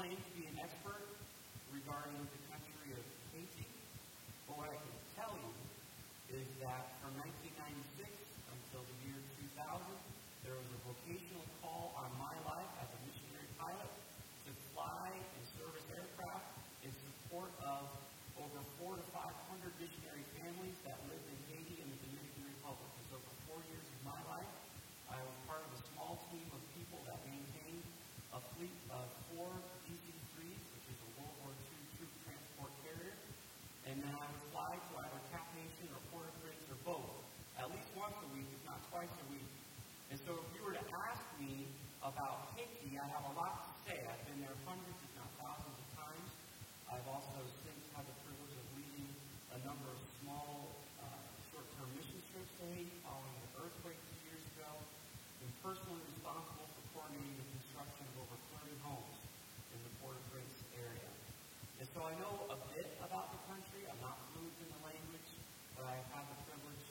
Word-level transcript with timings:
claim 0.00 0.16
to 0.16 0.32
be 0.32 0.48
an 0.48 0.56
expert 0.64 1.04
regarding 1.76 2.16
the 2.32 2.40
country 2.48 2.88
of 2.96 3.04
Haiti, 3.36 3.68
but 4.48 4.56
what 4.56 4.72
I 4.72 4.80
can 4.80 4.96
tell 5.12 5.36
you 5.36 5.52
is 6.40 6.48
that 6.64 6.96
from 7.04 7.12
1996 7.20 8.08
until 8.48 8.80
the 8.80 8.96
year 9.04 9.20
2000, 9.60 9.60
there 10.40 10.56
was 10.56 10.64
a 10.72 10.80
vocational 10.88 11.44
call 11.60 11.92
on 12.00 12.08
my 12.16 12.32
life 12.48 12.72
as 12.80 12.88
a 12.96 13.00
missionary 13.12 13.44
pilot 13.60 13.92
to 14.48 14.50
fly 14.72 15.12
and 15.12 15.42
service 15.60 15.84
aircraft 15.92 16.48
in 16.80 16.88
support 16.96 17.52
of 17.60 17.92
over 18.40 18.60
four 18.80 18.96
to 18.96 19.04
500 19.12 19.28
missionary 19.76 20.24
families 20.40 20.80
that 20.88 20.96
lived 21.12 21.28
in 21.28 21.36
Haiti 21.52 21.76
and 21.84 21.92
the 21.92 22.00
Dominican 22.08 22.48
Republic. 22.48 22.88
And 22.88 23.04
so 23.12 23.16
for 23.20 23.34
four 23.52 23.60
years 23.68 23.84
of 23.84 24.00
my 24.08 24.20
life, 24.32 24.52
I 25.12 25.20
was 25.20 25.36
part 25.44 25.60
of 25.60 25.76
a 25.76 25.80
small 25.92 26.24
team 26.32 26.48
of 26.56 26.60
people 26.72 27.04
that 27.04 27.20
maintained 27.28 27.84
a 28.30 28.40
fleet 28.54 28.78
of 28.94 29.10
four 29.34 29.50
DC-3s, 29.82 30.62
which 30.70 30.86
is 30.86 30.98
a 31.02 31.10
World 31.18 31.34
War 31.42 31.50
II 31.50 31.82
troop 31.98 32.12
transport 32.22 32.70
carrier. 32.86 33.18
And 33.90 33.98
then 33.98 34.14
I 34.14 34.22
would 34.22 34.44
fly 34.54 34.70
to 34.78 34.92
either 35.02 35.20
Cap 35.34 35.50
Haitien 35.50 35.90
or 35.90 36.02
Port-au-Prince 36.14 36.62
or 36.70 36.78
both, 36.86 37.10
at 37.58 37.66
least 37.74 37.90
once 37.98 38.14
a 38.22 38.28
week, 38.30 38.46
if 38.54 38.62
not 38.62 38.78
twice 38.94 39.10
a 39.10 39.26
week. 39.34 39.50
And 40.14 40.18
so 40.22 40.38
if 40.38 40.46
you 40.54 40.62
were 40.62 40.78
to 40.78 40.86
ask 41.10 41.26
me 41.42 41.66
about 42.06 42.54
Haiti, 42.54 42.94
I 42.94 43.06
have 43.10 43.26
a 43.26 43.34
lot 43.34 43.66
to 43.66 43.70
say. 43.82 43.98
I've 43.98 44.22
been 44.30 44.46
there 44.46 44.54
hundreds, 44.62 44.98
if 45.02 45.12
not 45.18 45.30
thousands 45.42 45.74
of 45.74 45.88
times. 45.98 46.30
I've 46.86 47.08
also 47.10 47.42
since 47.66 47.82
had 47.98 48.06
the 48.06 48.14
privilege 48.22 48.54
of 48.54 48.66
leading 48.78 49.10
a 49.54 49.60
number 49.66 49.90
of 49.90 49.98
small 50.22 50.70
uh, 51.02 51.06
short-term 51.50 51.90
mission 51.98 52.22
trips 52.30 52.54
to 52.62 52.64
Haiti 52.78 52.94
following 53.02 53.34
an 53.42 53.50
earthquake 53.58 53.98
two 54.06 54.20
years 54.30 54.42
ago. 54.54 54.70
Been 55.42 55.56
personally 55.66 56.02
responsible 56.14 56.70
for 56.78 56.82
coordinating 56.94 57.32
the 57.42 57.48
construction 57.58 58.04
of 58.12 58.28
over 58.28 58.36
30 58.60 58.76
homes 58.84 59.16
in 59.72 59.78
the 59.86 59.92
Port-au-Prince 60.02 60.56
area. 60.76 61.10
And 61.80 61.86
so 62.00 62.08
I 62.08 62.16
know 62.16 62.32
a 62.48 62.56
bit 62.72 62.96
about 63.04 63.28
the 63.28 63.40
country. 63.44 63.84
I'm 63.84 64.00
not 64.00 64.16
fluent 64.32 64.56
in 64.56 64.72
the 64.72 64.80
language, 64.88 65.30
but 65.76 65.84
I've 65.84 66.08
had 66.16 66.24
the 66.32 66.38
privilege 66.48 66.86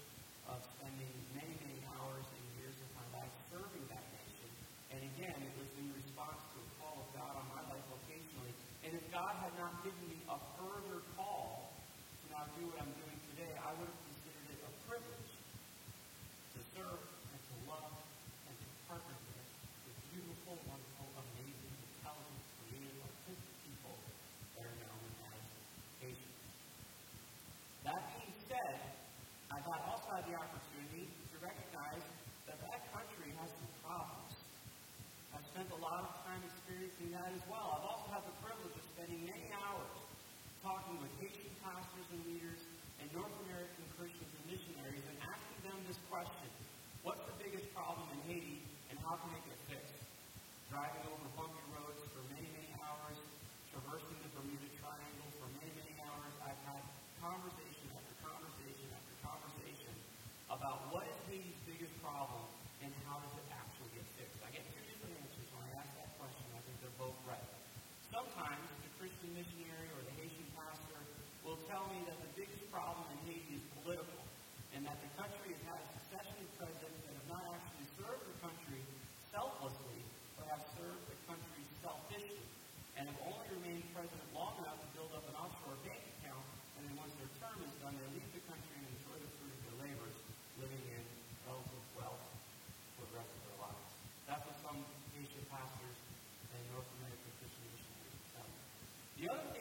of 0.45 0.61
spending 0.77 1.09
many, 1.33 1.57
many 1.65 1.81
hours 1.97 2.29
and 2.29 2.45
years 2.61 2.77
of 2.77 2.89
my 2.93 3.17
life 3.17 3.33
serving 3.49 3.89
that 3.89 4.05
nation. 4.13 4.49
And 4.93 5.01
again, 5.01 5.33
it 5.33 5.53
was 5.57 5.65
in 5.81 5.89
response 5.97 6.37
to 6.53 6.61
a 6.61 6.69
call 6.77 7.01
of 7.01 7.09
God 7.17 7.41
on 7.41 7.45
my 7.57 7.63
life 7.73 7.85
vocationally. 7.89 8.53
And 8.85 9.01
if 9.01 9.05
God 9.09 9.33
had 9.41 9.57
not 9.57 9.81
given 9.81 10.05
me 10.13 10.21
a 10.29 10.37
further 10.61 11.01
call 11.17 11.73
to 11.73 12.25
now 12.29 12.45
do 12.53 12.69
what 12.69 12.77
I'm 12.77 12.93
doing 12.93 13.17
today, 13.33 13.49
I 13.65 13.73
would 13.81 13.89
have 13.89 14.01
considered 14.13 14.45
it 14.53 14.61
a 14.61 14.71
privilege 14.85 15.33
to 16.53 16.59
serve 16.77 17.01
and 17.01 17.41
to 17.49 17.55
love 17.65 17.97
and 18.45 18.53
to 18.61 18.67
partner 18.85 19.17
with 19.25 19.41
the 19.89 19.93
beautiful, 20.13 20.53
wonderful, 20.69 21.09
amazing, 21.17 21.73
intelligent, 21.97 22.45
creative, 22.61 23.01
artistic 23.09 23.57
people 23.65 23.97
that 24.59 24.65
are 24.69 24.77
known 24.83 25.07
as 25.31 25.39
Haitians. 26.03 26.43
That 27.87 28.01
being 28.11 28.35
said, 28.43 28.75
I've 29.51 29.63
had- 29.63 29.85
also 29.87 30.09
had 30.15 30.18
the 30.29 30.37
opportunity 30.37 31.09
to 31.33 31.35
recognize 31.41 32.05
that 32.45 32.61
that 32.61 32.81
country 32.93 33.33
has 33.41 33.49
some 33.49 33.71
problems. 33.81 34.33
I've 35.33 35.45
spent 35.49 35.69
a 35.73 35.79
lot 35.81 36.05
of 36.05 36.13
time 36.21 36.41
experiencing 36.45 37.17
that 37.17 37.33
as 37.33 37.41
well. 37.49 37.81
I've 37.81 37.87
also 37.89 38.07
had 38.13 38.21
the 38.29 38.37
privilege 38.45 38.77
of 38.77 38.85
spending 38.93 39.25
many 39.25 39.49
hours 39.57 39.89
talking 40.61 41.01
with 41.01 41.09
Haitian 41.17 41.49
pastors 41.65 42.07
and 42.13 42.21
leaders 42.29 42.61
and 43.01 43.09
North 43.09 43.33
American 43.49 43.85
Christians 43.97 44.29
and 44.29 44.45
missionaries 44.53 45.01
and 45.09 45.17
asking 45.25 45.59
them 45.65 45.77
this 45.89 45.97
question 46.11 46.49
What's 47.01 47.23
the 47.23 47.37
biggest 47.39 47.71
problem 47.71 48.11
in 48.11 48.19
Haiti 48.27 48.59
and 48.91 48.99
how 48.99 49.15
can 49.17 49.31
it 49.31 49.43
get 49.47 49.59
fixed? 49.71 50.03
Driving 50.67 50.99
over 51.07 51.25
bumpy 51.39 51.63
roads 51.71 52.03
for 52.11 52.19
many, 52.35 52.51
many 52.51 52.69
hours, 52.83 53.17
traversing 53.71 54.19
the 54.19 54.29
Bermuda 54.35 54.67
Triangle 54.83 55.29
for 55.39 55.47
many, 55.57 55.71
many 55.79 55.95
hours. 56.03 56.33
I've 56.43 56.59
had 56.67 56.83
conversation 57.23 57.87
after 57.95 58.13
conversation 58.19 58.87
after 58.91 59.15
conversation 59.23 59.95
about 60.51 60.91
what 60.91 61.07
is 61.07 61.17
Haiti's 61.31 61.55
biggest 61.63 61.95
problem 62.03 62.43
and 62.83 62.91
how 63.07 63.23
does 63.23 63.31
it 63.39 63.47
actually 63.55 63.95
get 63.95 64.05
fixed. 64.19 64.43
I 64.43 64.51
get 64.51 64.67
two 64.75 64.83
different 64.83 65.15
answers 65.23 65.47
when 65.55 65.63
I 65.71 65.71
ask 65.79 65.89
that 66.03 66.11
question. 66.19 66.45
I 66.51 66.61
think 66.67 66.75
they're 66.83 66.99
both 66.99 67.15
right. 67.23 67.47
Sometimes 68.11 68.59
the 68.83 68.91
Christian 68.99 69.31
missionary 69.39 69.87
or 69.95 70.03
the 70.03 70.15
Haitian 70.19 70.51
pastor 70.51 70.99
will 71.47 71.63
tell 71.71 71.87
me 71.95 72.03
that 72.11 72.19
the 72.19 72.31
biggest 72.35 72.65
problem 72.67 73.07
in 73.15 73.17
Haiti 73.31 73.55
is 73.55 73.63
political 73.79 74.19
and 74.73 74.85
that 74.85 74.97
the 75.01 75.11
country 75.17 75.53
has 75.53 75.63
had 75.65 75.79
a 75.81 75.87
succession 75.97 76.37
of 76.45 76.49
presidents 76.61 76.99
that 77.05 77.13
have 77.13 77.29
not 77.29 77.43
actually 77.51 77.87
served 77.97 78.23
the 78.25 78.37
country 78.41 78.81
selflessly, 79.33 79.99
but 80.37 80.45
have 80.49 80.63
served 80.77 81.03
the 81.09 81.17
country 81.25 81.61
selfishly 81.81 82.45
and 82.97 83.09
have 83.09 83.19
only 83.25 83.47
remained 83.59 83.85
president 83.91 84.29
long 84.31 84.57
enough 84.61 84.77
to 84.77 84.87
build 84.97 85.11
up 85.13 85.25
an 85.29 85.35
offshore 85.35 85.77
bank 85.85 86.01
account, 86.19 86.45
and 86.77 86.85
then 86.85 86.95
once 87.01 87.13
their 87.17 87.31
term 87.43 87.57
is 87.65 87.73
done, 87.81 87.91
they 87.97 88.09
leave 88.13 88.31
the 88.31 88.43
country 88.45 88.75
and 88.77 88.87
enjoy 88.93 89.17
the 89.19 89.31
fruit 89.39 89.51
of 89.51 89.61
their 89.67 89.77
labors, 89.89 90.15
living 90.59 90.83
in 90.91 91.03
relative 91.47 91.83
wealth 91.95 92.23
for 92.99 93.03
the 93.09 93.15
rest 93.15 93.31
of 93.31 93.41
their 93.47 93.59
lives. 93.63 93.85
That's 94.27 94.43
what 94.43 94.57
some 94.59 94.79
Haitian 95.15 95.45
pastors 95.47 95.97
and 96.51 96.61
North 96.75 96.89
American 96.99 97.31
Christian 97.39 97.63
missionaries 97.71 98.15
tell 98.35 98.47
you. 98.47 98.63
The 99.23 99.25
other 99.31 99.47
thing 99.55 99.59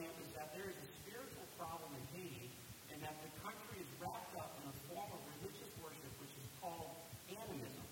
you 0.00 0.10
is 0.20 0.30
that 0.36 0.52
there 0.52 0.68
is 0.68 0.76
a 0.76 0.88
spiritual 1.00 1.46
problem 1.56 1.88
in 1.96 2.04
Haiti, 2.12 2.48
and 2.92 3.00
that 3.00 3.16
the 3.24 3.30
country 3.40 3.80
is 3.80 3.88
wrapped 3.96 4.34
up 4.36 4.52
in 4.60 4.64
a 4.68 4.74
form 4.92 5.08
of 5.08 5.20
religious 5.40 5.72
worship 5.80 6.12
which 6.20 6.34
is 6.36 6.46
called 6.60 6.92
animism. 7.32 7.86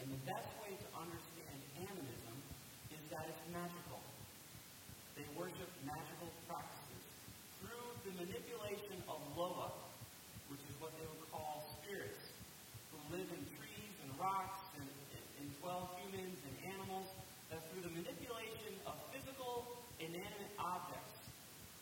And 0.00 0.12
the 0.12 0.22
best 0.28 0.50
way 0.60 0.76
to 0.76 0.88
understand 1.00 1.58
animism 1.80 2.36
is 2.92 3.02
that 3.08 3.24
it's 3.24 3.44
magical. 3.52 4.00
They 5.16 5.24
worship 5.32 5.70
magical 5.86 6.28
practices 6.44 7.04
through 7.62 7.88
the 8.04 8.12
manipulation 8.20 9.00
of 9.08 9.16
Loa, 9.32 9.72
which 10.52 10.60
is 10.68 10.74
what 10.82 10.92
they 11.00 11.06
would 11.08 11.24
call 11.32 11.64
spirits, 11.80 12.36
who 12.92 12.98
live 13.16 13.28
in 13.32 13.42
trees 13.56 13.94
and 14.04 14.10
rocks 14.20 14.60
and, 14.76 14.88
and 15.40 15.46
12 15.62 15.88
humans 16.04 16.38
and 16.42 16.54
animals, 16.74 17.08
that 17.48 17.64
through 17.70 17.86
the 17.86 17.94
manipulation 17.96 18.76
of 18.84 18.98
physical, 19.14 19.84
inanimate 20.00 20.52
objects, 20.58 21.14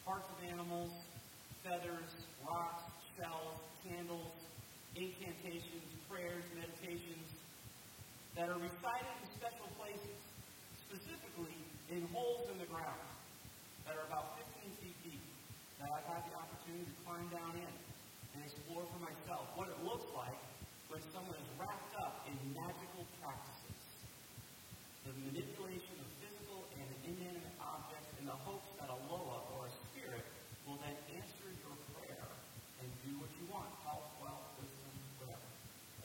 parts 0.04 0.26
of 0.28 0.38
animals, 0.44 0.90
feathers, 1.62 2.10
rocks, 2.42 2.82
shells, 3.14 3.58
candles, 3.86 4.34
incantations, 4.98 5.88
prayers, 6.10 6.42
meditations, 6.58 7.26
that 8.34 8.50
are 8.50 8.58
recited 8.58 9.14
in 9.22 9.28
special 9.38 9.70
places, 9.78 10.18
specifically 10.74 11.54
in 11.90 12.02
holes 12.10 12.50
in 12.50 12.58
the 12.58 12.66
ground 12.66 13.06
that 13.86 13.94
are 13.94 14.06
about 14.10 14.38
15 14.58 14.74
feet 14.82 14.98
deep, 15.06 15.24
that 15.78 15.90
I've 15.90 16.08
had 16.10 16.22
the 16.26 16.34
opportunity 16.34 16.86
to 16.86 16.96
climb 17.06 17.28
down 17.30 17.54
in 17.58 17.74
and 18.34 18.40
explore 18.42 18.82
for 18.88 19.00
myself 19.02 19.52
what 19.54 19.68
it 19.68 19.78
looks 19.86 20.08
like 20.16 20.38
when 20.90 21.02
someone 21.14 21.36
is 21.38 21.50
wrapped 21.60 21.94
up 22.02 22.26
in 22.26 22.36
magical 22.52 23.04
practices. 23.20 23.80
The 25.04 25.14
manipulation 25.30 25.96
of 25.98 26.08
physical 26.22 26.64
and 26.78 26.88
inanimate 27.04 27.58
objects 27.58 28.10
in 28.18 28.24
the 28.26 28.38
hopes 28.46 28.70
that 28.78 28.88
a 28.88 28.98
Loa 29.10 29.38
or 29.56 29.66
a 29.68 29.72
spirit 29.90 30.24
will 30.66 30.78
then 30.78 30.94
answer 31.18 31.48
your 31.58 31.76
prayer 31.92 32.28
and 32.80 32.88
do 33.02 33.18
what 33.18 33.30
you 33.34 33.44
want 33.50 33.68
health, 33.82 34.14
wealth, 34.22 34.46
wisdom, 34.62 34.94
whatever 35.18 35.48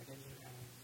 against 0.02 0.26
your 0.26 0.40
enemies. 0.42 0.82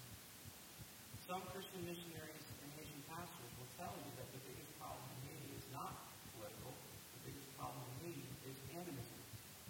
Some 1.34 1.50
Christian 1.50 1.82
missionaries 1.90 2.46
and 2.62 2.70
Haitian 2.78 3.02
pastors 3.10 3.52
will 3.58 3.66
tell 3.74 3.90
you 3.90 4.06
that 4.22 4.30
the 4.38 4.42
biggest 4.46 4.70
problem 4.78 5.02
in 5.02 5.34
Haiti 5.34 5.50
is 5.58 5.66
not 5.74 5.98
political. 6.30 6.70
The 6.70 7.22
biggest 7.26 7.50
problem 7.58 7.82
in 7.90 7.94
Haiti 8.06 8.30
is 8.54 8.58
animism, 8.70 9.18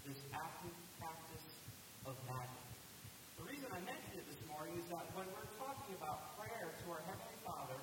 this 0.03 0.19
active 0.35 0.75
practice 0.99 1.47
of 2.03 2.19
magic. 2.27 2.67
The 3.39 3.47
reason 3.47 3.71
I 3.71 3.79
mention 3.79 4.11
it 4.11 4.27
this 4.27 4.43
morning 4.51 4.75
is 4.75 4.91
that 4.91 5.07
when 5.15 5.23
we're 5.31 5.47
talking 5.55 5.95
about 5.95 6.35
prayer 6.35 6.67
to 6.67 6.85
our 6.91 6.99
Heavenly 7.07 7.39
Father, 7.47 7.79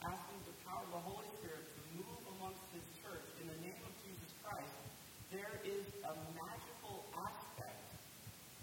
asking 0.00 0.40
the 0.48 0.56
power 0.64 0.80
of 0.80 0.88
the 0.88 1.04
Holy 1.04 1.28
Spirit 1.44 1.68
to 1.76 1.80
move 2.00 2.24
amongst 2.40 2.64
His 2.72 2.88
church 3.04 3.28
in 3.36 3.52
the 3.52 3.58
name 3.60 3.84
of 3.84 3.92
Jesus 4.00 4.32
Christ, 4.40 4.80
there 5.28 5.60
is 5.68 5.84
a 6.08 6.16
magical 6.32 7.04
aspect 7.20 7.84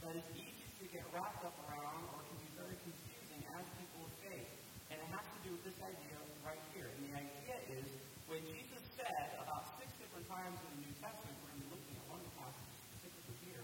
that 0.01 0.17
is 0.17 0.25
easy 0.33 0.65
to 0.81 0.85
get 0.89 1.05
wrapped 1.13 1.45
up 1.45 1.53
around 1.69 2.09
or 2.09 2.25
can 2.25 2.41
be 2.41 2.49
very 2.57 2.73
confusing 2.81 3.41
as 3.53 3.65
people 3.77 4.01
of 4.01 4.13
faith. 4.23 4.49
And 4.87 5.03
it 5.03 5.09
has 5.11 5.27
to 5.47 5.55
this 5.63 5.79
idea 5.79 6.19
right 6.43 6.59
here. 6.75 6.91
And 6.91 7.07
the 7.07 7.15
idea 7.15 7.55
is 7.79 7.87
when 8.27 8.43
Jesus 8.43 8.83
said 8.99 9.39
about 9.39 9.63
six 9.79 9.87
different 9.95 10.27
times 10.27 10.59
in 10.59 10.69
the 10.75 10.81
New 10.83 10.95
Testament, 10.99 11.31
we're 11.39 11.55
going 11.55 11.63
to 11.63 11.67
be 11.67 11.71
looking 11.71 11.95
at 11.95 12.05
one 12.11 12.19
of 12.19 12.27
the 12.27 12.35
passages 12.35 12.75
specifically 12.91 13.37
here, 13.47 13.63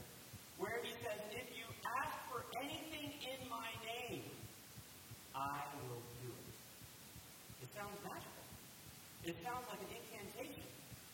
where 0.56 0.80
he 0.80 0.96
says, 1.04 1.20
If 1.36 1.52
you 1.52 1.68
ask 2.00 2.16
for 2.32 2.48
anything 2.64 3.20
in 3.20 3.40
my 3.52 3.68
name, 3.84 4.32
I 5.36 5.60
will 5.84 6.00
do 6.24 6.32
it. 6.32 6.56
It 7.68 7.70
sounds 7.76 8.00
magical. 8.00 8.48
It 9.28 9.36
sounds 9.44 9.68
like 9.68 9.84
an 9.84 9.92
incantation. 9.92 10.68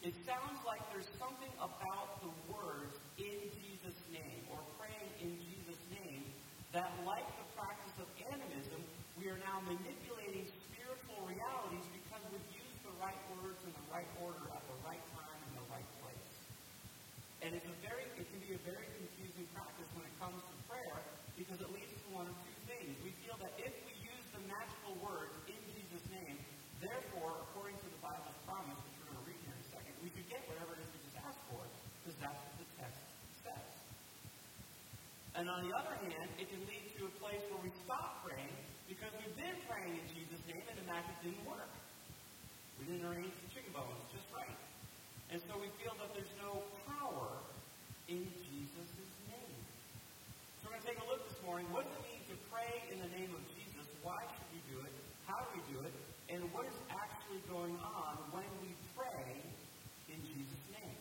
It 0.05 0.13
sounds 0.21 0.61
like 0.69 0.85
there's 0.93 1.09
something 1.17 1.49
about 1.57 2.21
the 2.21 2.29
words 2.53 2.93
in 3.17 3.41
Jesus' 3.57 3.97
name 4.13 4.45
or 4.53 4.61
praying 4.77 5.09
in 5.17 5.33
Jesus' 5.49 5.81
name 5.89 6.29
that, 6.77 6.93
like 7.09 7.25
the 7.25 7.47
practice 7.57 7.97
of 7.97 8.07
animism, 8.29 8.85
we 9.19 9.27
are 9.27 9.41
now 9.43 9.59
manipulating 9.67 10.47
spiritual 10.71 11.19
realities 11.27 11.83
because 11.91 12.23
we've 12.31 12.51
used 12.55 12.79
the 12.87 12.95
right 13.89 14.09
order 14.21 14.45
at 14.53 14.63
the 14.69 14.77
right 14.85 15.01
time 15.17 15.39
in 15.49 15.51
the 15.57 15.65
right 15.69 15.89
place. 16.01 16.33
And 17.41 17.57
it's 17.57 17.65
a 17.65 17.77
very, 17.81 18.05
it 18.19 18.27
can 18.29 18.41
be 18.43 18.53
a 18.53 18.61
very 18.61 18.85
confusing 18.99 19.47
practice 19.55 19.89
when 19.97 20.05
it 20.05 20.15
comes 20.21 20.37
to 20.43 20.55
prayer 20.69 20.97
because 21.33 21.57
it 21.63 21.69
leads 21.71 21.93
to 22.05 22.07
one 22.13 22.27
of 22.29 22.35
two 22.45 22.57
things. 22.69 22.93
We 23.01 23.15
feel 23.25 23.37
that 23.41 23.55
if 23.57 23.73
we 23.87 23.93
use 24.03 24.25
the 24.35 24.43
magical 24.45 24.93
words 25.01 25.33
in 25.47 25.59
Jesus' 25.73 26.05
name, 26.11 26.37
therefore, 26.83 27.47
according 27.49 27.79
to 27.81 27.87
the 27.89 27.99
Bible's 28.03 28.39
promise, 28.43 28.77
which 28.85 28.95
we're 28.99 29.09
going 29.15 29.21
to 29.23 29.27
read 29.27 29.41
here 29.41 29.55
in 29.55 29.61
a 29.63 29.69
second, 29.71 29.93
we 30.03 30.11
should 30.13 30.27
get 30.27 30.43
whatever 30.51 30.75
it 30.75 30.83
is 30.83 30.89
we 30.93 30.99
just 31.09 31.19
asked 31.23 31.43
for 31.47 31.63
because 32.03 32.15
that's 32.19 32.39
what 32.43 32.55
the 32.59 32.67
text 32.75 33.03
says. 33.41 33.71
And 35.39 35.47
on 35.47 35.63
the 35.63 35.71
other 35.71 35.95
hand, 35.95 36.27
it 36.35 36.51
can 36.51 36.59
lead 36.67 36.85
to 36.99 37.07
a 37.07 37.13
place 37.23 37.39
where 37.47 37.63
we 37.63 37.71
stop 37.87 38.27
praying 38.27 38.51
because 38.91 39.15
we've 39.15 39.37
been 39.39 39.55
praying 39.63 39.95
in 39.95 40.05
Jesus' 40.11 40.43
name 40.43 40.65
and 40.67 40.75
the 40.75 40.87
magic 40.91 41.15
didn't 41.23 41.47
work. 41.47 41.71
We 42.79 42.87
didn't 42.87 43.05
arrange 43.05 43.35
the 43.43 43.49
chicken 43.51 43.75
bones 43.75 43.99
just 44.15 44.25
right. 44.31 44.57
And 45.29 45.37
so 45.45 45.59
we 45.59 45.67
feel 45.83 45.93
that 45.99 46.15
there's 46.15 46.31
no 46.39 46.63
power 46.87 47.37
in 48.07 48.23
Jesus' 48.47 48.95
name. 49.29 49.59
So 50.63 50.71
we're 50.71 50.79
going 50.79 50.83
to 50.83 50.89
take 50.89 51.01
a 51.03 51.07
look 51.11 51.21
this 51.27 51.37
morning. 51.43 51.67
What 51.75 51.85
does 51.85 51.93
it 51.99 52.05
mean 52.07 52.23
to 52.33 52.37
pray 52.49 52.71
in 52.89 53.03
the 53.03 53.11
name 53.13 53.35
of 53.35 53.43
Jesus? 53.53 53.85
Why 54.01 54.17
should 54.31 54.49
we 54.55 54.61
do 54.71 54.79
it? 54.81 54.93
How 55.27 55.43
do 55.43 55.59
we 55.59 55.63
do 55.75 55.77
it? 55.85 55.93
And 56.31 56.47
what 56.55 56.65
is 56.65 56.77
actually 56.89 57.43
going 57.51 57.75
on 57.83 58.13
when 58.31 58.47
we 58.63 58.73
pray 58.95 59.37
in 60.09 60.19
Jesus' 60.23 60.65
name? 60.73 60.97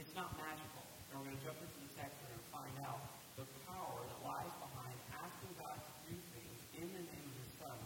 It's 0.00 0.14
not 0.16 0.34
magical. 0.40 0.82
And 1.12 1.20
we're 1.20 1.30
going 1.30 1.38
to 1.38 1.44
jump 1.46 1.58
into 1.58 1.78
the 1.84 1.92
text 2.00 2.18
and 2.26 2.40
find 2.50 2.74
out 2.86 3.02
the 3.38 3.46
power 3.66 3.98
that 3.98 4.20
lies 4.26 4.54
behind 4.62 4.96
asking 5.10 5.52
God 5.58 5.78
to 5.78 5.92
do 6.10 6.14
things 6.34 6.58
in 6.78 6.86
the 6.90 7.02
name 7.02 7.26
of 7.30 7.36
His 7.44 7.52
Son, 7.62 7.78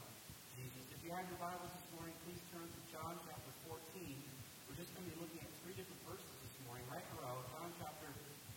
Jesus. 0.57 0.85
If 0.93 1.01
you 1.05 1.11
have 1.13 1.25
your 1.29 1.41
Bibles 1.41 1.73
this 1.73 1.89
morning, 1.97 2.17
please 2.29 2.41
turn 2.53 2.65
to 2.65 2.81
John 2.93 3.17
chapter 3.25 3.53
14. 3.69 3.81
We're 4.69 4.77
just 4.77 4.93
going 4.93 5.09
to 5.09 5.11
be 5.13 5.19
looking 5.21 5.41
at 5.41 5.51
three 5.65 5.73
different 5.73 6.03
verses 6.05 6.33
this 6.45 6.57
morning, 6.69 6.85
right 6.93 7.01
in 7.01 7.13
a 7.17 7.21
row. 7.25 7.39
John 7.55 7.71
chapter 7.81 8.09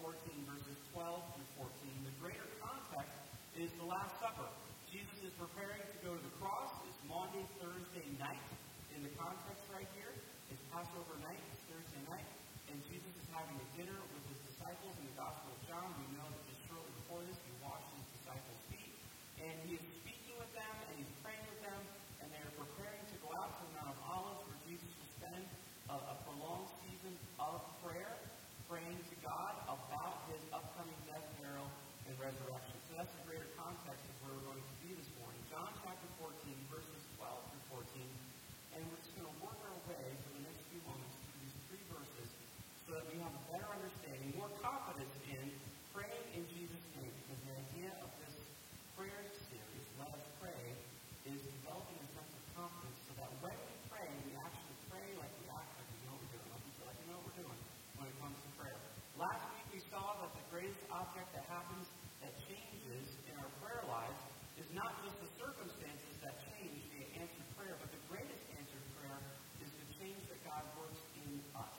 14, 0.03 0.19
verses 0.51 0.77
12 0.91 1.03
through 1.31 1.50
14. 1.63 2.07
The 2.12 2.15
greater 2.19 2.47
context 2.59 3.19
is 3.56 3.71
the 3.80 3.88
Last 3.88 4.19
Supper. 4.19 4.51
Jesus 4.91 5.19
is 5.21 5.33
preparing 5.57 5.89
to 5.89 6.00
go 6.06 6.13
to 6.13 6.21
the 6.21 6.36
cross. 6.38 6.69
It's 6.86 7.01
Maundy, 7.09 7.42
Thursday 7.57 8.06
night. 8.21 8.45
In 8.94 9.01
the 9.01 9.09
context 9.18 9.65
right 9.74 9.89
here, 9.98 10.13
it's 10.54 10.62
Passover 10.69 11.18
night, 11.25 11.42
Thursday 11.65 11.98
night, 12.13 12.30
and 12.69 12.77
Jesus 12.86 13.09
is 13.18 13.25
having 13.33 13.57
a 13.57 13.68
dinner 13.74 13.98
with 14.13 14.21
his 14.30 14.38
disciples 14.54 14.94
in 15.01 15.09
the 15.09 15.18
Gospel 15.18 15.50
of 15.50 15.57
John. 15.65 15.89
We 15.98 16.13
know 16.13 16.30
that 16.30 16.45
just 16.45 16.62
shortly 16.69 16.94
before 17.01 17.25
this, 17.25 17.42
he 17.42 17.50
washed 17.65 17.89
his 17.89 18.06
disciples' 18.21 18.62
feet, 18.69 19.01
and 19.42 19.57
he 19.65 19.81
is 19.81 19.86
speaking 19.98 20.38
with 20.38 20.54
them, 20.54 20.74
and 20.77 21.01
he's 21.01 21.09
praying 21.25 21.42
with 21.50 21.62
them, 21.65 21.81
and 22.21 22.30
they 22.30 22.42
are 22.45 22.54
preparing 22.54 23.01
to 23.09 23.18
go 23.25 23.33
out 23.42 23.57
to 23.57 23.62
the 23.65 23.74
Mount 23.81 23.98
of 23.98 24.00
Olives, 24.06 24.45
where 24.45 24.62
Jesus 24.69 24.94
will 24.94 25.09
spend 25.18 25.42
a, 25.89 25.98
a 25.98 26.15
prolonged 26.21 26.69
season 26.86 27.18
of 27.42 27.65
prayer, 27.81 28.13
praying 28.69 29.01
to 29.09 29.15
God 29.25 29.57
about 29.65 30.21
his 30.30 30.45
upcoming 30.54 31.01
death, 31.09 31.25
burial, 31.42 31.65
and 32.07 32.15
resurrection. 32.21 32.77
So 32.88 32.95
that's 32.95 33.12
the 33.19 33.25
greater 33.27 33.51
context 33.59 34.00
of 34.07 34.15
where 34.24 34.31
we're 34.31 34.48
going 34.56 34.63
to 34.63 34.75
be 34.80 34.95
this 34.95 35.12
morning. 35.19 35.44
John 35.51 35.68
chapter 35.83 36.07
14, 36.24 36.31
verses 36.71 37.04
12 37.19 37.27
through 37.51 37.83
14. 37.83 38.07
And 38.71 38.80
we're 38.88 39.01
just 39.04 39.12
going 39.19 39.27
to 39.27 39.38
work 39.44 39.59
our 39.59 39.80
way 39.92 40.06
for 40.24 40.31
the 40.39 40.44
next 40.47 40.63
few 40.71 40.80
moments 40.88 41.19
through 41.19 41.39
these 41.44 41.57
three 41.68 41.83
verses 41.92 42.27
so 42.88 42.95
that 42.95 43.04
we 43.12 43.19
have 43.19 43.36
a 43.36 43.44
better 43.51 43.68
understanding, 43.75 44.31
more 44.39 44.51
confidence 44.63 45.12
in 45.27 45.51
praying 45.92 46.25
in 46.31 46.47
Jesus' 46.47 46.86
name. 46.95 47.12
Because 47.12 47.39
the 47.44 47.54
idea 47.59 47.92
of 48.00 48.09
this 48.24 48.36
prayer 48.95 49.24
series, 49.51 49.86
Let 50.00 50.16
Us 50.16 50.27
Pray, 50.39 50.63
is 51.27 51.44
developing 51.44 52.00
a 52.00 52.07
sense 52.16 52.31
of 52.39 52.44
confidence 52.56 53.00
so 53.04 53.12
that 53.19 53.31
when 53.44 53.57
we 53.68 53.75
pray, 53.92 54.07
we 54.24 54.31
actually 54.47 54.77
pray 54.88 55.07
like 55.19 55.33
we 55.44 55.47
act 55.51 55.75
like 55.75 55.89
we 55.92 56.00
know 56.07 56.16
what 56.16 56.24
we're 56.24 56.39
doing, 56.39 56.47
like 56.56 56.63
we 56.63 56.71
feel 56.80 56.88
like 56.88 57.00
we 57.04 57.07
know 57.12 57.19
what 57.19 57.27
we're 57.36 57.39
doing 57.44 57.59
when 58.00 58.06
it 58.07 58.16
comes 58.24 58.38
to 58.39 58.50
prayer. 58.56 58.80
Last 59.19 59.44
week 59.59 59.68
we 59.75 59.81
saw 59.92 60.24
that 60.24 60.31
the 60.31 60.47
greatest 61.17 61.33
object 61.33 61.33
that 61.33 61.49
happens, 61.49 61.85
that 62.21 62.33
changes 62.45 63.05
in 63.25 63.33
our 63.41 63.49
prayer 63.57 63.81
lives, 63.89 64.21
is 64.61 64.69
not 64.77 64.93
just 65.01 65.17
the 65.17 65.31
circumstances 65.41 66.13
that 66.21 66.37
change 66.53 66.77
the 66.93 67.01
answered 67.17 67.49
prayer, 67.57 67.73
but 67.81 67.89
the 67.89 68.03
greatest 68.05 68.43
answered 68.53 68.85
prayer 69.01 69.17
is 69.65 69.69
the 69.81 69.87
change 69.97 70.21
that 70.29 70.37
God 70.45 70.61
works 70.77 71.01
in 71.17 71.41
us 71.57 71.77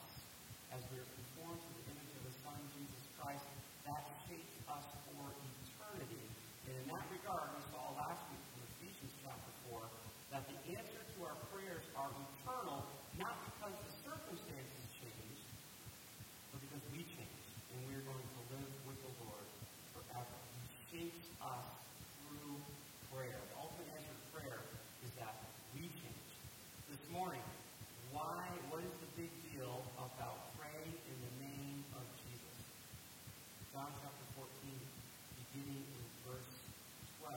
as 0.75 0.83
we 0.91 0.99
are 0.99 1.07
conformed 1.07 1.55
to 1.55 1.71
the 1.71 1.83
image 1.87 2.11
of 2.19 2.23
His 2.27 2.35
Son, 2.43 2.59
Jesus 2.75 3.03
Christ. 3.15 3.47
That 3.87 4.03
shapes 4.27 4.59
us 4.67 4.85
for 5.07 5.23
eternity. 5.23 6.27
And 6.67 6.75
in 6.83 6.85
that 6.91 7.07
regard, 7.07 7.55
we 7.55 7.63
saw 7.71 7.95
last 7.95 8.19
week 8.27 8.43
from 8.43 8.59
Ephesians 8.75 9.13
chapter 9.23 9.51
4 9.71 9.87
that 10.35 10.43
the 10.51 10.59
answer 10.75 10.99
to 10.99 11.17
our 11.23 11.37
prayers 11.47 11.87
are 11.95 12.11
eternal, 12.11 12.83
not 13.15 13.39
because 13.55 13.75
the 13.87 13.93
circumstances 14.03 14.83
changed, 14.99 15.47
but 16.51 16.59
because 16.59 16.83
we 16.91 17.07
changed. 17.07 17.39
And 17.69 17.85
we 17.85 17.93
are 17.93 18.01
going 18.01 18.17
to 18.17 18.41
live 18.49 18.71
with 18.89 18.97
the 18.97 19.13
Lord 19.21 19.45
forever. 19.93 20.37
He 20.73 20.81
shapes 20.89 21.29
us 21.37 21.65
through 22.25 22.57
prayer. 23.13 23.37
The 23.37 23.57
ultimate 23.61 23.93
answer 23.93 24.09
to 24.09 24.25
prayer 24.33 24.59
is 25.05 25.11
that 25.21 25.37
we 25.77 25.85
change. 25.85 26.29
This 26.89 26.97
morning, 27.19 27.51
why, 28.15 28.47
what 28.71 28.79
is 28.79 28.95
the 29.03 29.11
big 29.19 29.27
deal 29.51 29.83
about 29.99 30.55
praying 30.55 30.95
in 31.03 31.17
the 31.19 31.33
name 31.43 31.83
of 31.91 32.07
Jesus? 32.15 32.55
John 33.75 33.91
chapter 33.99 34.25
14, 34.39 34.47
beginning 35.51 35.83
in 35.83 36.03
verse 36.23 36.55
12, 37.19 37.35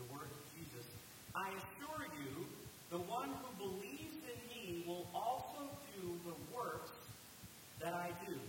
the 0.00 0.08
words 0.08 0.32
of 0.32 0.44
Jesus, 0.56 0.88
I 1.36 1.52
assure 1.52 2.00
you, 2.16 2.48
the 2.88 3.04
one 3.12 3.28
who 3.44 3.52
believes 3.60 4.24
in 4.24 4.40
me 4.48 4.88
will 4.88 5.04
also 5.12 5.68
do 5.92 6.16
the 6.24 6.36
works 6.48 6.96
that 7.76 7.92
I 7.92 8.08
do. 8.24 8.40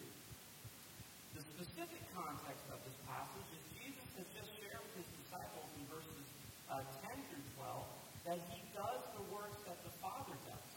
The 1.36 1.44
specific 1.52 2.00
context 2.16 2.64
of 2.72 2.80
this 2.88 2.96
passage 3.12 3.50
is 3.60 3.62
Jesus 3.76 4.08
has 4.24 4.28
just 4.32 4.56
shared 4.56 4.80
with 4.88 5.04
his 5.04 5.10
disciples 5.20 5.68
in 5.76 5.84
verses 5.92 6.24
uh, 6.72 6.80
10 7.12 7.12
through 7.12 7.44
12 7.60 8.04
that 8.24 8.40
he 8.48 8.64
does 8.72 9.04
the 9.20 9.26
works 9.36 9.60
that 9.68 9.76
the 9.84 9.92
Father 10.00 10.36
does. 10.48 10.72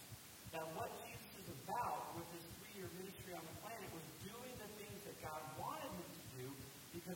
That 0.50 0.66
what 0.74 0.90
Jesus 1.06 1.46
is 1.46 1.48
about 1.62 2.10
with 2.18 2.26
his 2.34 2.42
three-year 2.58 2.90
ministry 2.98 3.38
on 3.38 3.44
the 3.46 3.56
planet 3.62 3.86
was 3.94 4.06
doing 4.26 4.54
the 4.58 4.70
things 4.82 4.98
that 5.06 5.14
God 5.22 5.38
wanted 5.54 5.90
him 5.94 6.10
to 6.10 6.22
do 6.42 6.46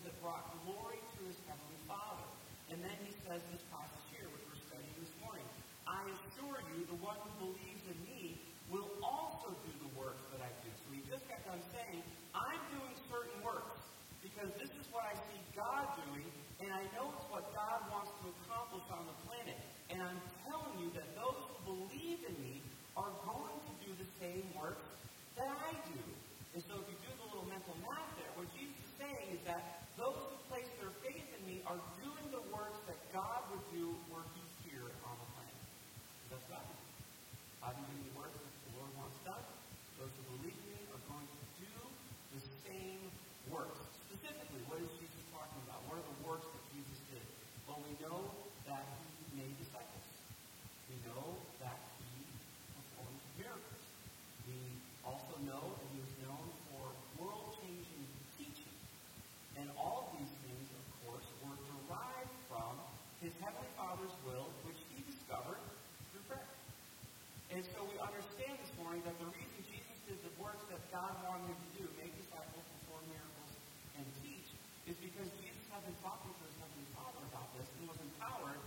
because 0.00 0.16
it 0.16 0.22
brought 0.24 0.48
glory 0.64 0.96
to 0.96 1.20
his 1.28 1.36
heavenly 1.44 1.80
Father. 1.84 2.24
And 2.72 2.80
then 2.80 2.96
he 3.04 3.12
says 3.28 3.44
this 3.52 3.60
passage 3.68 4.06
here, 4.08 4.24
which 4.32 4.44
we're 4.48 4.62
studying 4.64 4.96
this 4.96 5.12
morning. 5.20 5.44
I 5.84 6.00
assure 6.08 6.56
you, 6.72 6.88
the 6.88 7.00
one 7.04 7.20
who 7.20 7.52
believes 7.52 7.84
in 7.84 7.98
me 8.08 8.40
will 8.72 8.88
also 9.04 9.52
do 9.52 9.72
the 9.84 9.92
works 10.00 10.24
that 10.32 10.40
I 10.40 10.48
do. 10.64 10.70
So 10.72 10.86
he 10.96 11.04
just 11.04 11.28
got 11.28 11.44
done 11.44 11.60
saying, 11.68 12.00
I'm 12.32 12.62
doing 12.72 12.96
certain 13.12 13.44
works 13.44 13.92
because 14.24 14.48
this 14.56 14.72
is 14.72 14.88
what 14.88 15.04
I 15.04 15.12
see 15.28 15.40
God 15.52 15.84
doing, 16.08 16.28
and 16.64 16.72
I 16.72 16.84
know 16.96 17.12
it's 17.12 17.28
what 17.28 17.44
God 17.52 17.84
wants 17.92 18.14
to 18.24 18.32
accomplish 18.40 18.86
on 18.88 19.04
the 19.04 19.16
planet. 19.28 19.58
And 19.92 20.00
I'm 20.00 20.20
telling 20.48 20.80
you 20.80 20.88
that 20.96 21.12
those 21.12 21.36
who 21.44 21.76
believe 21.76 22.24
in 22.24 22.36
me 22.40 22.64
are 22.96 23.12
going 23.26 23.58
to 23.68 23.72
do 23.84 23.90
the 24.00 24.08
same 24.16 24.48
works 24.56 24.88
that 25.36 25.50
I 25.50 25.76
do. 25.92 26.00
And 26.54 26.62
so 26.64 26.82
if 26.82 26.86
you 26.88 26.98
do 27.04 27.10
the 27.20 27.26
little 27.30 27.46
mental 27.46 27.74
math 27.84 28.10
there, 28.18 28.32
what 28.38 28.50
Jesus 28.54 28.74
is 28.82 28.94
saying 28.98 29.38
is 29.38 29.42
that 29.46 29.86
those 29.94 30.16
who 30.16 30.36
place 30.50 30.66
their 30.80 30.90
faith 31.04 31.28
in 31.28 31.42
me 31.44 31.62
are 31.68 31.78
doing 32.00 32.26
the 32.34 32.40
works 32.50 32.80
that 32.88 32.96
God 33.12 33.44
would 33.54 33.60
do 33.70 33.92
were 34.10 34.24
he 34.32 34.42
here 34.64 34.88
on 35.04 35.14
the 35.14 35.28
planet. 35.36 35.60
That's 36.32 36.42
what 36.48 36.58
I 36.58 36.64
do. 36.66 36.78
I'm 37.62 37.76
doing 37.84 38.02
the 38.08 38.14
work 38.16 38.32
that 38.32 38.50
the 38.66 38.72
Lord 38.80 38.90
wants 38.96 39.20
done. 39.22 39.44
Those 40.00 40.08
who 40.08 40.22
believe 40.40 40.56
in 40.56 40.68
me 40.72 40.82
are 40.90 41.04
going 41.06 41.28
to 41.28 41.38
do 41.60 41.74
the 42.34 42.42
same 42.66 43.12
works. 43.52 43.78
Specifically, 44.10 44.64
what 44.66 44.82
is 44.82 44.90
Jesus 44.98 45.22
talking 45.30 45.60
about? 45.70 45.86
What 45.86 46.02
are 46.02 46.06
the 46.06 46.18
works 46.26 46.48
that 46.50 46.64
Jesus 46.74 46.98
did? 47.14 47.26
Well, 47.68 47.78
we 47.86 47.89
know 48.00 48.32
that 48.64 48.84
he 49.28 49.44
made 49.44 49.54
disciples. 49.60 50.08
We 50.88 50.96
know 51.04 51.36
that 51.60 51.76
he 52.00 52.24
performed 52.72 53.20
miracles. 53.36 53.82
We 54.48 54.56
also 55.04 55.36
know 55.44 55.60
that 55.60 55.88
he 55.92 56.00
was 56.00 56.14
known 56.24 56.46
for 56.72 56.82
world-changing 57.20 58.04
teaching. 58.40 58.76
And 59.60 59.68
all 59.76 60.08
of 60.08 60.16
these 60.16 60.32
things, 60.48 60.66
of 60.72 60.84
course, 61.04 61.28
were 61.44 61.58
derived 61.76 62.34
from 62.48 62.72
his 63.20 63.36
Heavenly 63.44 63.68
Father's 63.76 64.16
will, 64.24 64.48
which 64.64 64.80
he 64.96 65.04
discovered 65.04 65.60
through 66.10 66.24
prayer. 66.24 66.48
And 67.52 67.60
so 67.76 67.84
we 67.84 68.00
understand 68.00 68.56
this 68.64 68.72
morning 68.80 69.04
that 69.04 69.14
the 69.20 69.28
reason 69.28 69.60
Jesus 69.68 69.98
did 70.08 70.16
the 70.24 70.32
works 70.40 70.64
that 70.72 70.80
God 70.88 71.12
wanted 71.28 71.52
him 71.52 71.60
to 71.60 71.70
do, 71.76 71.84
make 72.00 72.16
disciples, 72.16 72.64
perform 72.80 73.04
miracles, 73.12 73.52
and 74.00 74.04
teach, 74.24 74.48
is 74.88 74.96
because 75.04 75.28
Jesus 75.36 75.66
had 75.68 75.84
been 75.84 75.98
talking 76.00 76.32
to 76.32 76.42
his 76.48 76.56
This 77.60 77.68
and 77.78 77.88
was 77.88 77.98
empowered 78.00 78.59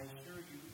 I 0.00 0.04
assure 0.04 0.40
you, 0.40 0.69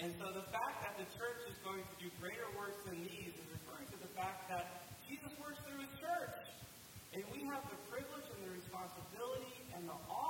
And 0.00 0.16
so 0.16 0.32
the 0.32 0.48
fact 0.48 0.80
that 0.80 0.96
the 0.96 1.04
church 1.12 1.44
is 1.44 1.60
going 1.60 1.84
to 1.84 1.96
do 2.00 2.08
greater 2.24 2.48
works 2.56 2.80
than 2.88 3.04
these 3.04 3.36
is 3.36 3.46
referring 3.52 3.84
to 3.92 4.00
the 4.00 4.08
fact 4.16 4.48
that 4.48 4.88
Jesus 5.04 5.28
works 5.36 5.60
through 5.68 5.76
his 5.76 5.92
church. 6.00 6.40
And 7.12 7.20
we 7.28 7.44
have 7.52 7.60
the 7.68 7.76
privilege 7.92 8.24
and 8.32 8.40
the 8.48 8.52
responsibility 8.56 9.60
and 9.76 9.84
the 9.84 9.98
honor 10.08 10.29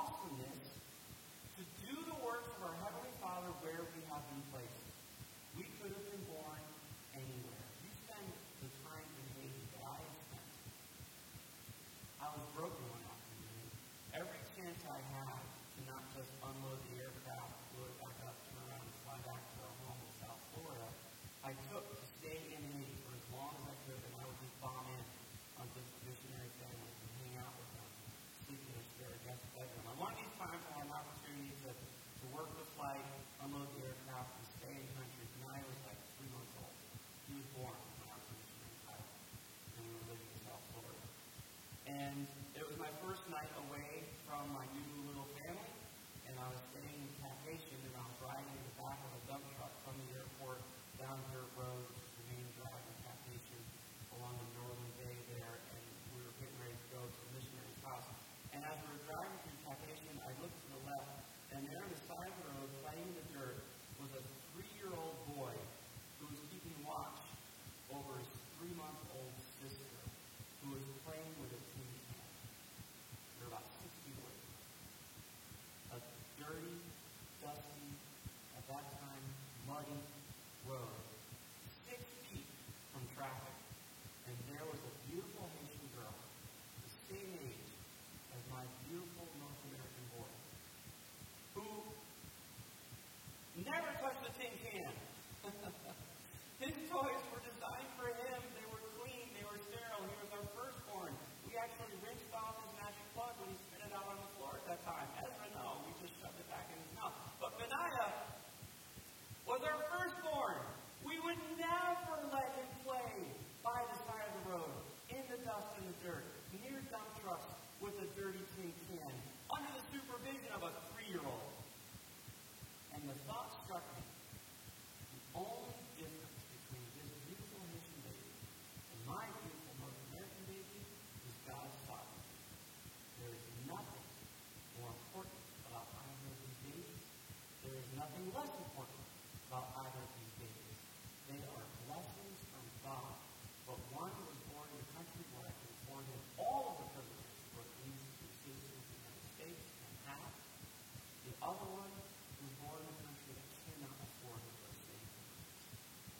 Otherwise, 151.41 151.97
was 152.37 152.53
born 152.61 152.77
in 152.85 152.85
a 152.85 152.97
country 153.01 153.33
that 153.33 153.49
cannot 153.65 153.97
afford 153.97 154.37
diversity. 154.45 155.01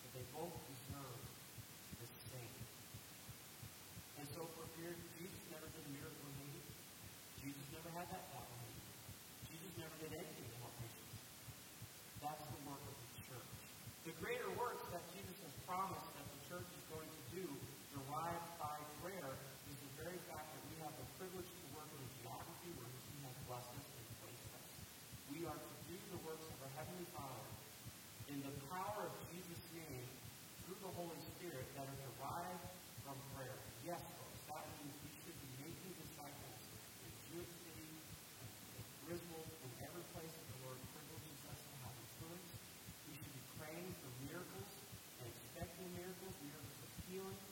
But 0.02 0.12
they 0.18 0.26
both 0.34 0.58
deserve 0.66 1.22
the 2.02 2.10
same. 2.26 2.58
And 4.18 4.26
so 4.34 4.50
for 4.58 4.66
a 4.66 4.72
period, 4.82 4.98
Jesus 5.22 5.42
never 5.54 5.70
did 5.70 5.86
a 5.86 5.94
miracle 5.94 6.26
in 6.26 6.34
Haiti. 6.42 6.66
Jesus 7.38 7.66
never 7.70 7.90
had 7.94 8.10
that 8.10 8.34
power 8.34 8.50
in 8.50 8.62
Haiti. 8.66 8.86
Jesus 9.46 9.72
never 9.78 9.94
did 10.02 10.12
anything 10.18 10.48
to 10.50 10.58
help 10.66 10.74
Haiti. 10.82 11.06
That's 12.26 12.46
the 12.50 12.62
work 12.66 12.82
of 12.82 12.96
the 12.98 13.10
church. 13.22 13.54
The 14.10 14.18
greater 14.18 14.50
works 14.58 14.90
that 14.90 15.06
Jesus 15.14 15.38
has 15.46 15.54
promised 15.70 16.10
that 16.18 16.26
the 16.34 16.42
church 16.50 16.66
is 16.66 16.84
going 16.90 17.10
to 17.14 17.22
do 17.30 17.46
derived 17.94 18.50
by 18.58 18.74
prayer 19.06 19.38
is 19.70 19.78
the 19.86 19.92
very 20.02 20.18
fact 20.26 20.50
that 20.50 20.64
we 20.66 20.82
have 20.82 20.94
the 20.98 21.08
privilege 21.22 21.50
to 21.50 21.66
work 21.78 21.90
in 21.94 22.02
a 22.02 22.10
geography 22.26 22.74
where 22.82 22.90
he 22.90 23.22
has 23.22 23.38
blessed 23.46 23.70
us 23.78 23.91
Heavenly 26.78 27.08
Father, 27.12 27.46
in 28.32 28.40
the 28.42 28.54
power 28.72 29.04
of 29.04 29.14
Jesus' 29.28 29.66
name, 29.76 30.08
through 30.64 30.80
the 30.80 30.94
Holy 30.96 31.20
Spirit 31.36 31.68
that 31.76 31.84
is 31.92 32.00
derived 32.00 32.66
from 33.04 33.18
prayer. 33.36 33.60
Yes, 33.84 34.00
folks, 34.16 34.40
that 34.48 34.64
means 34.80 34.96
we 35.04 35.12
should 35.20 35.36
be 35.36 35.50
making 35.68 35.92
disciples 36.00 36.62
in 37.04 37.12
Jewett 37.28 37.52
City, 37.68 37.92
in 37.92 38.84
Griswold, 39.04 39.50
in 39.68 39.72
every 39.84 40.06
place 40.16 40.32
that 40.32 40.48
the 40.48 40.60
Lord 40.64 40.80
privileges 40.96 41.40
us 41.52 41.60
to 41.60 41.74
have 41.84 41.94
influence. 41.98 42.50
We 43.10 43.14
should 43.20 43.36
be 43.36 43.46
praying 43.60 43.90
for 44.00 44.10
miracles 44.32 44.72
and 45.20 45.28
expecting 45.28 45.88
miracles, 45.98 46.34
miracles 46.40 46.80
of 46.88 46.90
healing, 47.12 47.51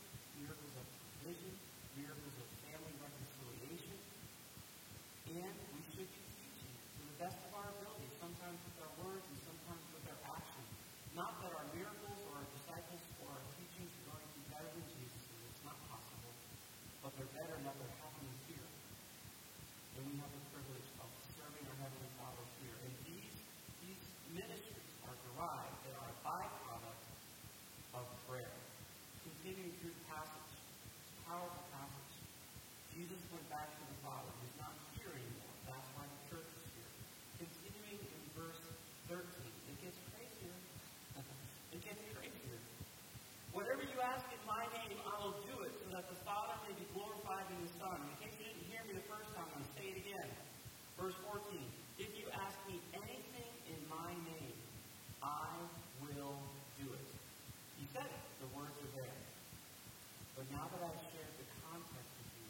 But 60.39 60.48
now 60.55 60.72
that 60.72 60.79
I've 60.88 61.03
shared 61.12 61.36
the 61.36 61.43
context 61.67 62.15
with 62.15 62.31
you, 62.39 62.48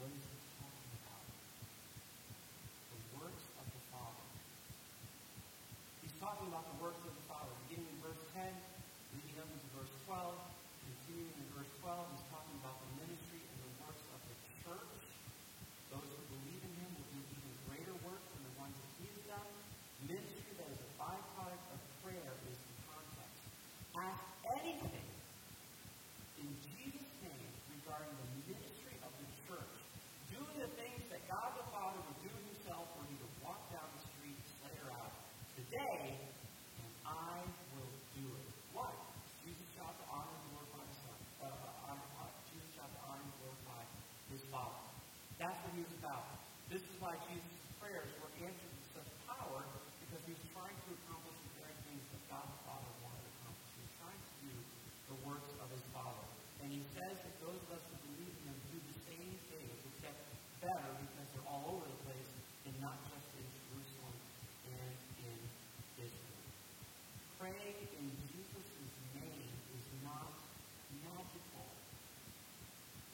what 0.00 0.08
is 0.08 0.35
pray 67.46 67.78
in 68.02 68.10
Jesus' 68.26 68.70
name 69.14 69.50
is 69.70 69.86
not 70.02 70.34
magical. 70.98 71.66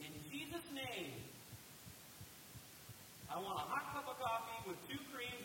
In 0.00 0.12
Jesus' 0.32 0.68
name, 0.72 1.12
I 3.28 3.36
want 3.36 3.60
a 3.60 3.66
hot 3.68 3.92
cup 3.92 4.08
of 4.08 4.16
coffee 4.16 4.72
with 4.72 4.80
two 4.88 5.00
creams 5.12 5.41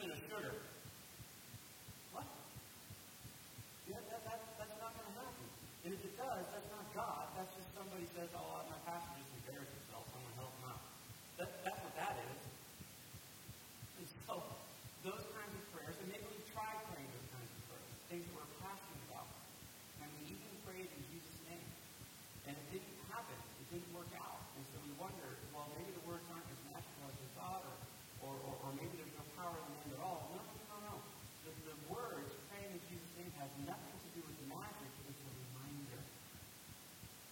has 33.47 33.79
nothing 33.79 33.95
to 34.03 34.10
do 34.12 34.21
with 34.27 34.36
magic, 34.51 34.91
it 34.91 35.07
is 35.07 35.19
a 35.23 35.31
reminder 35.31 35.99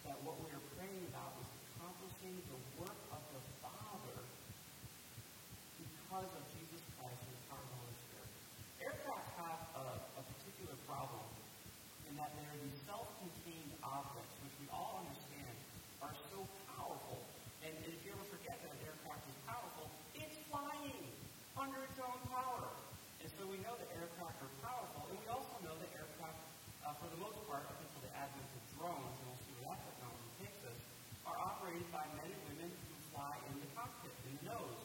that 0.08 0.15
what 0.23 0.39
we 0.39 0.47
are 0.56 0.63
praying 0.80 1.04
about 1.12 1.36
is 1.43 1.49
accomplishing 1.75 2.39
the 2.47 2.60
work 2.80 2.99
of 3.12 3.19
the 3.36 3.43
Father 3.60 4.23
because 5.75 6.30
of 6.32 6.43
Jesus 6.56 6.80
Christ 6.95 7.19
and 7.19 7.36
the 7.36 7.67
Holy 7.67 7.95
Spirit. 7.99 8.32
Aircraft 8.80 9.28
have 9.43 9.60
a, 9.75 9.86
a 10.15 10.23
particular 10.23 10.80
problem 10.88 11.28
in 12.08 12.15
that 12.15 12.32
they 12.39 12.47
are 12.47 12.60
these 12.63 12.80
self-contained 12.88 13.75
objects, 13.84 14.39
which 14.39 14.56
we 14.63 14.71
all 14.71 15.04
understand 15.04 15.51
are 15.99 16.15
so 16.32 16.47
powerful. 16.80 17.19
And, 17.60 17.75
and 17.75 17.91
if 17.91 17.99
you 18.08 18.15
ever 18.15 18.28
forget 18.32 18.56
that 18.63 18.71
an 18.71 18.82
aircraft 18.88 19.28
is 19.28 19.36
powerful, 19.43 19.91
it's 20.15 20.39
flying 20.47 21.12
under 21.60 21.84
its 21.84 21.99
own 21.99 22.19
power. 22.32 22.71
And 23.19 23.28
so 23.36 23.43
we 23.51 23.60
know 23.67 23.75
that 23.75 23.89
aircraft 23.99 24.38
are 24.39 24.54
knows 34.56 34.85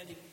Benedicto. 0.00 0.29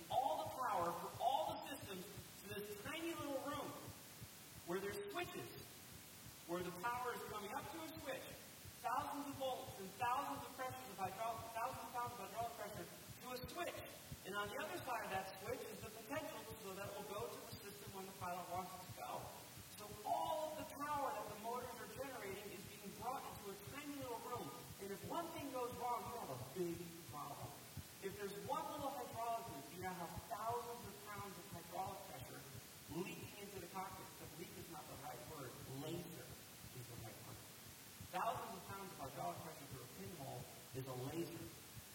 is 40.77 40.85
a 40.85 40.97
laser. 41.09 41.45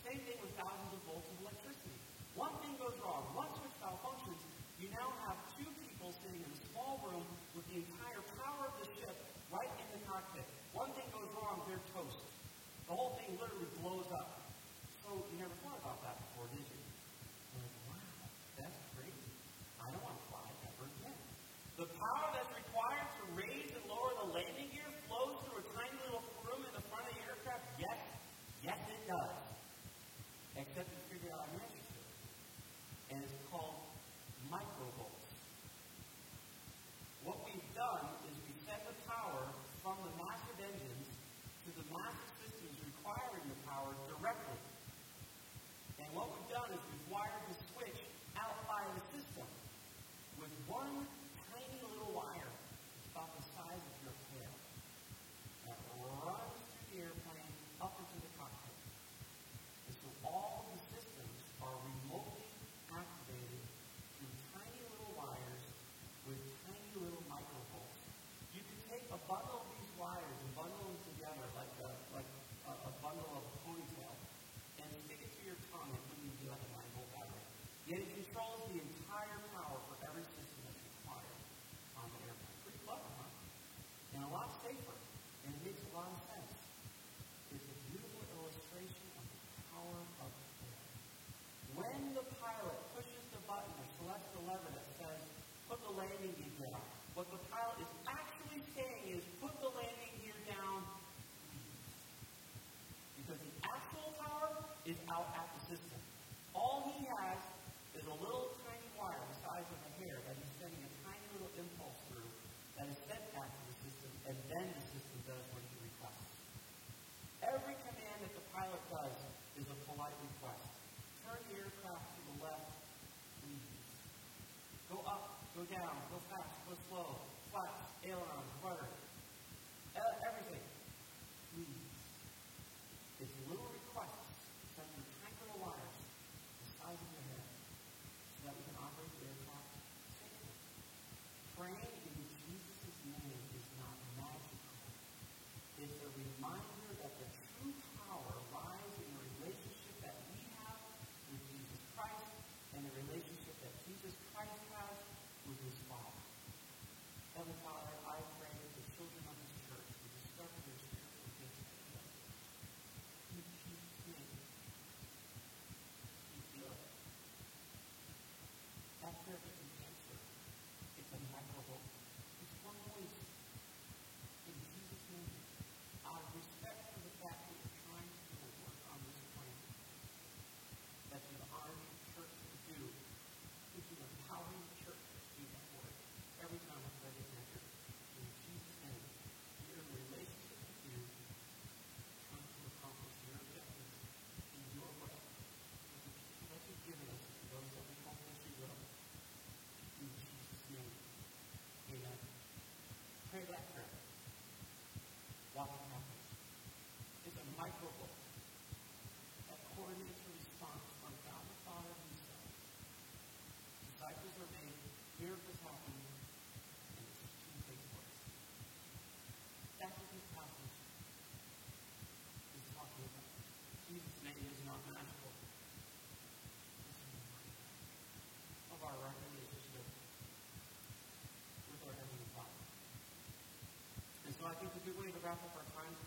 Same 0.02 0.18
thing 0.26 0.34
with 0.42 0.50
thousands 0.58 0.90
of 0.90 1.00
volts 1.06 1.30
of 1.30 1.38
electricity. 1.46 1.94
One 2.34 2.50
thing 2.66 2.74
goes 2.82 2.98
wrong, 2.98 3.30
one 3.30 3.46
switch 3.54 3.70
malfunctions, 3.78 4.42
you 4.82 4.90
now 4.90 5.14
have 5.22 5.38
two 5.54 5.70
people 5.86 6.10
sitting 6.10 6.42
in 6.42 6.50
a 6.50 6.60
small 6.74 6.98
room 7.06 7.22
with 7.54 7.62
the 7.70 7.78
entire 7.78 8.18
power 8.42 8.66
of 8.66 8.74
the 8.82 8.90
ship 8.98 9.14
right 9.54 9.70
in 9.70 9.88
the 9.94 10.02
cockpit. 10.10 10.42
One 10.74 10.90
thing 10.98 11.06
goes 11.14 11.30
wrong, 11.38 11.62
they're 11.70 11.78
toast. 11.94 12.26
The 12.90 12.94
whole 12.98 13.14
thing 13.22 13.38
literally 13.38 13.70
blows 13.78 14.10
up. 14.10 14.41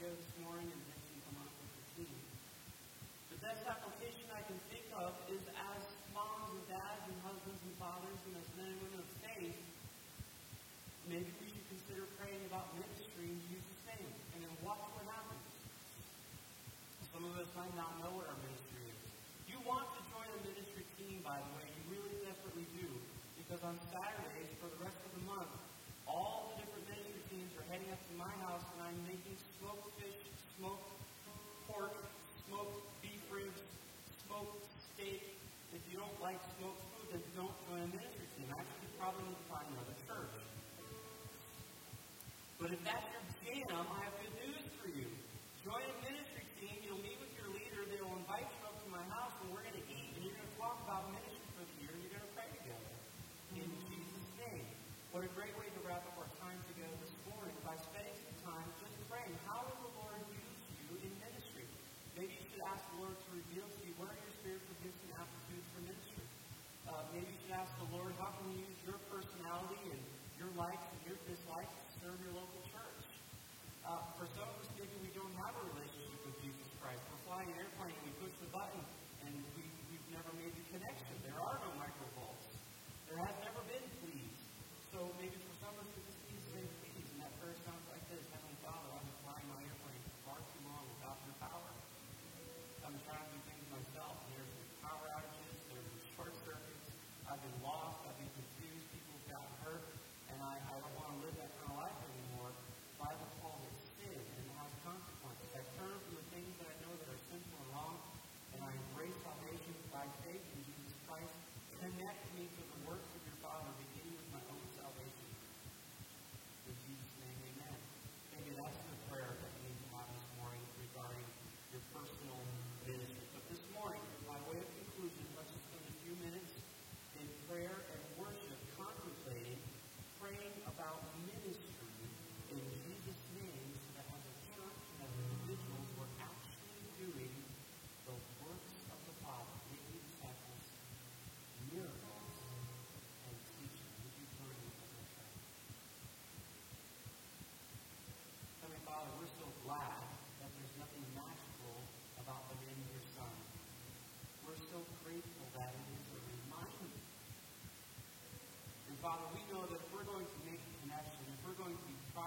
go 0.05 0.13
this 0.21 0.37
morning 0.45 0.69
and 0.69 0.81
then 0.85 1.01
you 1.09 1.17
come 1.25 1.37
up 1.41 1.49
with 1.49 1.71
the 1.73 1.85
team. 1.97 2.17
The 3.33 3.41
best 3.41 3.65
application 3.65 4.29
I 4.29 4.45
can 4.45 4.59
think 4.69 4.85
of 4.93 5.17
is 5.33 5.41
as 5.49 5.81
moms 6.13 6.45
and 6.53 6.61
dads 6.69 7.09
and 7.09 7.17
husbands 7.25 7.57
and 7.65 7.73
fathers 7.81 8.19
and 8.29 8.37
as 8.37 8.45
men 8.53 8.69
and 8.69 8.79
women 8.85 9.01
of 9.01 9.09
faith, 9.25 9.57
maybe 11.09 11.25
we 11.41 11.49
should 11.49 11.65
consider 11.73 12.05
praying 12.21 12.37
about 12.45 12.69
ministry 12.77 13.33
to 13.33 13.45
use 13.49 13.65
the 13.65 13.79
same, 13.89 14.11
and 14.37 14.45
then 14.45 14.53
watch 14.61 14.85
what 14.93 15.09
happens. 15.09 15.49
Some 17.09 17.25
of 17.25 17.33
us 17.41 17.49
might 17.57 17.73
not 17.73 17.97
know 17.97 18.13
what 18.13 18.29
our 18.29 18.39
ministry 18.45 18.85
is. 18.85 19.09
You 19.49 19.57
want 19.65 19.89
to 19.89 19.99
join 20.13 20.29
the 20.37 20.53
ministry 20.53 20.85
team, 21.01 21.25
by 21.25 21.41
the 21.41 21.51
way. 21.57 21.65
You 21.65 21.97
really 21.97 22.13
desperately 22.21 22.69
do. 22.77 22.85
Because 23.41 23.65
on 23.65 23.73
Saturdays, 23.89 24.53
for 24.61 24.69
the 24.69 24.85
rest 24.85 25.01
of 25.01 25.11
the 25.17 25.23
month, 25.25 25.49
all 26.05 26.34
heading 27.75 27.91
up 27.91 27.99
to 28.07 28.15
my 28.15 28.31
house, 28.47 28.63
and 28.71 28.87
I'm 28.87 28.99
making 29.03 29.35
smoked 29.59 29.91
fish, 29.99 30.15
smoked 30.55 30.95
pork, 31.67 31.91
smoked 32.47 32.87
beef 33.03 33.19
ribs, 33.27 33.67
smoked 34.23 34.63
steak. 34.79 35.35
If 35.75 35.83
you 35.91 35.99
don't 35.99 36.15
like 36.23 36.39
smoked 36.55 36.79
food, 36.95 37.11
then 37.11 37.19
don't 37.35 37.51
join 37.67 37.83
a 37.83 37.89
ministry 37.91 38.31
team. 38.39 38.47
Actually, 38.47 38.79
you 38.79 38.95
probably 38.95 39.27
need 39.27 39.35
to 39.35 39.47
find 39.51 39.67
another 39.75 39.97
church. 40.07 40.35
But 42.63 42.71
if 42.71 42.79
that's 42.87 43.07
your 43.11 43.27
jam, 43.43 43.83
I 43.91 44.07
have 44.07 44.15
good 44.23 44.35
news 44.39 44.65
for 44.79 44.87
you. 44.95 45.11
Join 45.67 45.83
a 45.83 45.97
ministry 45.99 46.47
team. 46.55 46.79
You'll 46.79 47.03
meet 47.03 47.19
with 47.19 47.35
your 47.35 47.51
leader. 47.51 47.83
They 47.91 47.99
will 47.99 48.15
invite 48.23 48.47
you 48.55 48.61
up 48.71 48.79
to 48.79 48.87
my 48.87 49.03
house, 49.11 49.35
and 49.43 49.51
we're 49.51 49.67
going 49.67 49.75
to 49.75 49.87
eat, 49.91 50.15
and 50.15 50.23
you're 50.23 50.37
going 50.39 50.47
to 50.47 50.55
talk 50.55 50.79
about 50.87 51.11
ministry 51.11 51.43
for 51.59 51.67
the 51.67 51.75
year, 51.83 51.91
and 51.91 51.99
you're 52.07 52.15
going 52.15 52.23
to 52.23 52.33
pray 52.39 52.47
together. 52.55 52.91
In 53.51 53.67
Jesus' 53.67 54.31
name. 54.39 54.63
What 55.11 55.27
a 55.27 55.31
great 55.35 55.51
way 55.59 55.64
ask 62.75 62.91
the 62.91 63.07
Lord 63.07 63.15
to 63.15 63.29
reveal 63.31 63.63
to 63.63 63.79
you 63.87 63.95
where 63.95 64.11
in 64.11 64.19
your 64.19 64.35
spiritual 64.35 64.75
gifts 64.83 64.99
and 65.07 65.15
aptitudes 65.15 65.63
for 65.71 65.79
ministry. 65.87 66.27
Uh, 66.91 67.07
maybe 67.15 67.31
you 67.31 67.39
should 67.47 67.55
ask 67.55 67.71
the 67.79 67.87
Lord, 67.87 68.11
how 68.19 68.35
can 68.35 68.51
we 68.51 68.67
use 68.67 68.75
your 68.83 68.99
personality 69.07 69.95
and 69.95 70.03
your 70.35 70.51
likes 70.59 70.83
and 70.83 70.99
your 71.07 71.15
dislikes 71.23 71.71
to 71.71 71.87
serve 72.03 72.19
your 72.19 72.35
local 72.35 72.59
church? 72.67 73.07
Uh, 73.87 74.03
for 74.19 74.27
some 74.35 74.43
of 74.43 74.59
us, 74.59 74.67
maybe 74.75 74.91
we 74.99 75.07
don't 75.15 75.31
have 75.39 75.55
a 75.55 75.63
relationship 75.71 76.19
with 76.27 76.35
Jesus 76.43 76.67
Christ. 76.83 76.99
We're 77.07 77.23
flying 77.23 77.47
an 77.47 77.63
airplane 77.63 77.95
and 77.95 78.05
we 78.11 78.13
push 78.19 78.35
the 78.43 78.51
button 78.51 78.83
and 79.23 79.33
we, 79.55 79.63
we've 79.87 80.09
never 80.11 80.35
made 80.35 80.51
the 80.51 80.65
connection. 80.67 81.15
There 81.23 81.39
are 81.39 81.55
no 81.63 81.64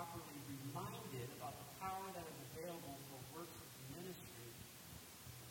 properly 0.09 0.41
reminded 0.49 1.29
about 1.37 1.53
the 1.53 1.69
power 1.85 2.07
that 2.17 2.25
is 2.25 2.39
available 2.57 2.97
for 3.13 3.21
works 3.37 3.53
of 3.61 3.69
ministry, 3.93 4.49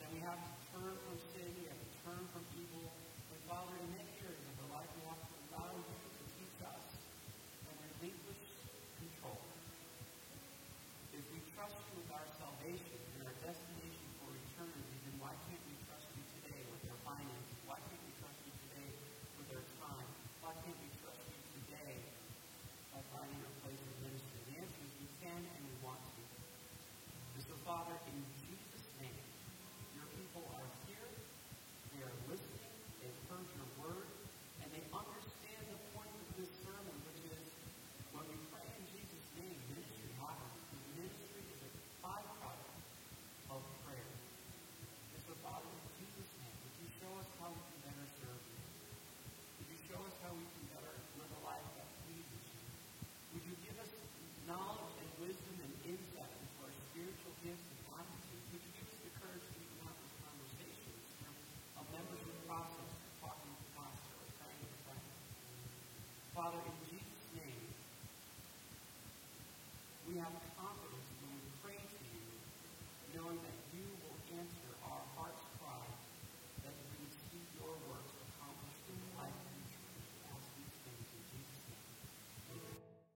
then 0.02 0.10
we 0.10 0.20
have 0.26 0.34
to 0.34 0.52
turn 0.74 0.94
from 0.98 1.14
sin, 1.30 1.46
we 1.62 1.70
have 1.70 1.78
to 1.78 1.90
turn 2.02 2.22
from 2.34 2.42
evil. 2.58 2.90
And 3.30 3.38
Father, 3.46 3.70
in 3.78 3.86
many 3.94 4.10
areas 4.18 4.42
of 4.50 4.66
our 4.66 4.82
life, 4.82 4.90
we 4.98 5.06
have 5.06 5.22
to 5.22 5.34
allow 5.46 5.70
you 5.78 5.86
to 5.86 6.22
teach 6.34 6.58
us 6.66 6.86
and 7.70 7.74
relinquish 8.02 8.46
control. 8.98 9.38
If 11.14 11.22
we 11.30 11.38
trust 11.54 11.78
you 11.94 12.02